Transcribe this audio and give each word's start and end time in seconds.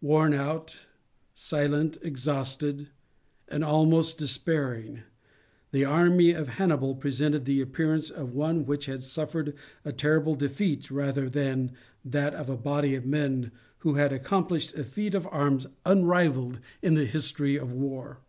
Worn 0.00 0.32
out, 0.32 0.86
silent, 1.34 1.98
exhausted, 2.00 2.90
and 3.48 3.64
almost 3.64 4.18
despairing, 4.18 5.02
the 5.72 5.84
army 5.84 6.30
of 6.30 6.46
Hannibal 6.46 6.94
presented 6.94 7.44
the 7.44 7.60
appearance 7.60 8.08
of 8.08 8.32
one 8.32 8.64
which 8.66 8.86
had 8.86 9.02
suffered 9.02 9.52
a 9.84 9.90
terrible 9.92 10.36
defeat, 10.36 10.92
rather 10.92 11.28
than 11.28 11.72
that 12.04 12.34
of 12.34 12.48
a 12.48 12.56
body 12.56 12.94
of 12.94 13.04
men 13.04 13.50
who 13.78 13.94
had 13.94 14.12
accomplished 14.12 14.74
a 14.76 14.84
feat 14.84 15.12
of 15.16 15.26
arms 15.26 15.66
unrivalled 15.84 16.60
in 16.82 16.94
the 16.94 17.04
history 17.04 17.56
of 17.56 17.72
war. 17.72 18.20